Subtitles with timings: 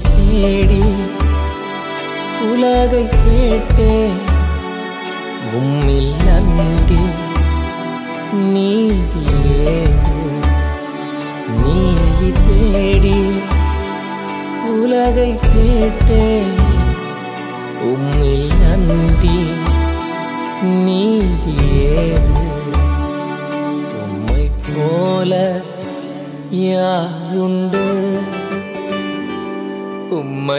[0.00, 0.80] پیڑھی
[2.38, 3.80] پولا کے گیٹ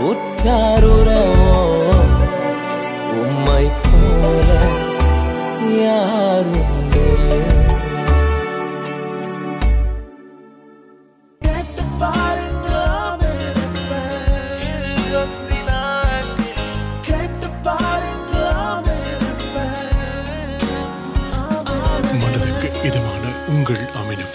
[0.38, 0.84] آچار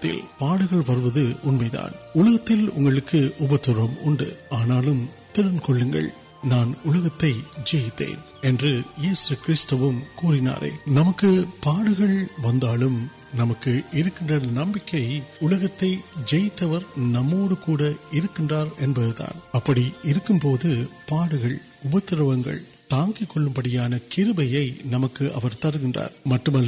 [5.32, 6.00] ترن کل
[6.42, 8.18] نئیتے ہیں
[10.86, 11.24] نمک
[16.62, 17.52] و نموار
[17.64, 17.92] بوڑھے
[22.88, 25.28] تا کہ بڑی کئی نمکر
[26.26, 26.56] مٹم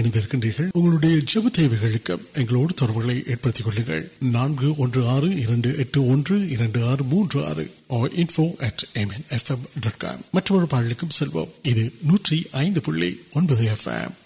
[0.00, 4.04] இணைந்திருக்கின்றீர்கள் உங்களுடைய ஜப தேவைகளுக்கு எங்களோடு தொடர்புகளை ஏற்படுத்திக் கொள்ளுங்கள்
[4.32, 7.66] நான்கு ஒன்று ஆறு இரண்டு எட்டு ஒன்று இரண்டு ஆறு மூன்று ஆறு
[8.20, 13.10] info at M N F M dot com மற்றொரு பாடலுக்கும் செல்வோம் இது நூற்றி ஐந்து புள்ளி
[13.32, 14.16] ஒன்பது எஃப் எம்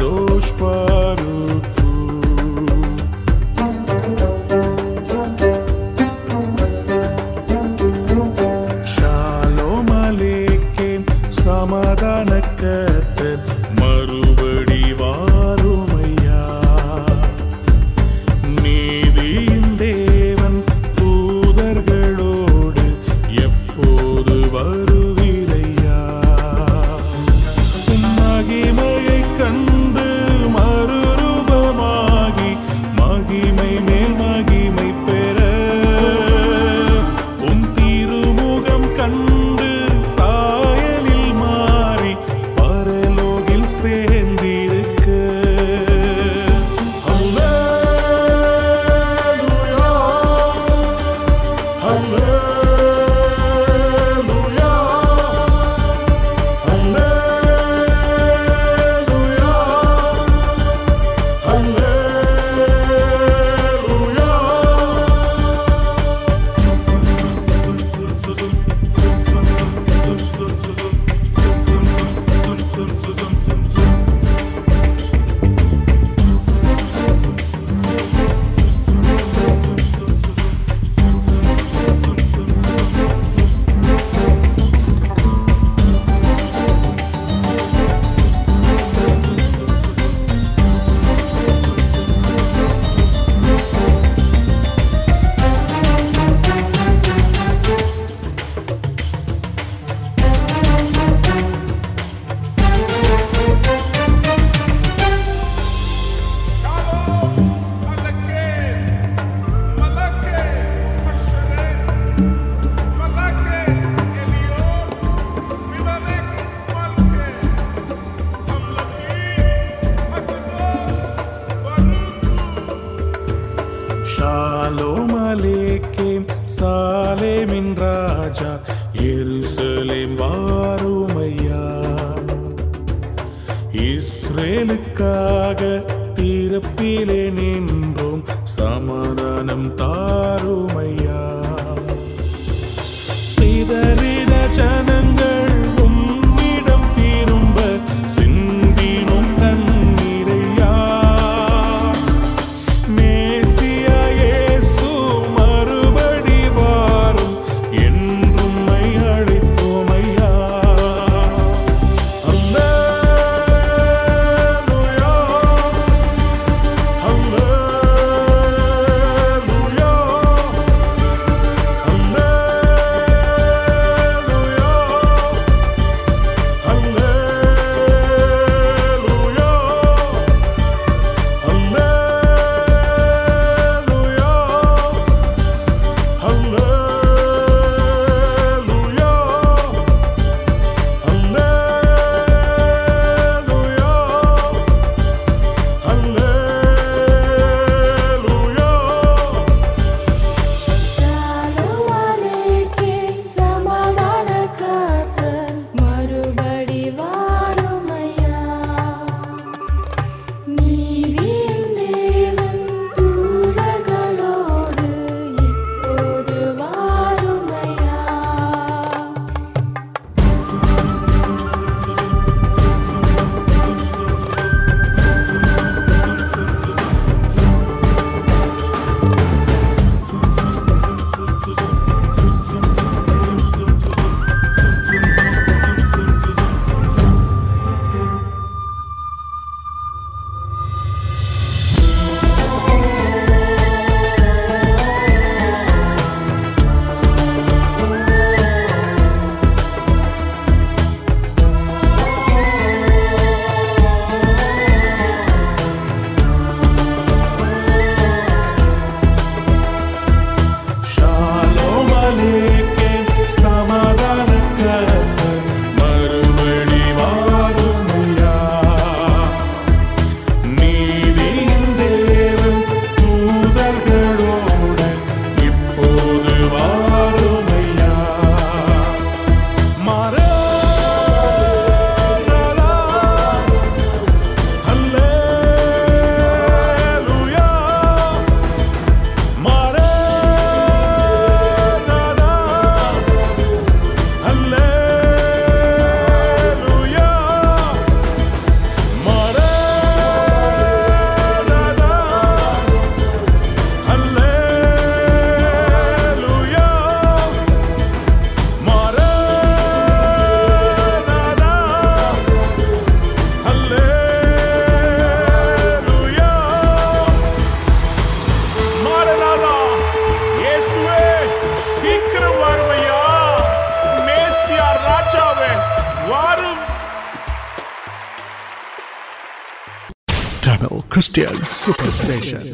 [0.00, 1.45] لوش پر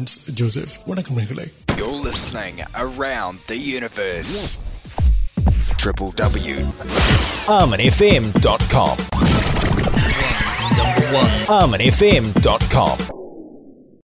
[6.17, 9.17] ڈبنی فیم ڈاٹ کام
[11.49, 13.22] آمنی فیم ڈاٹ کام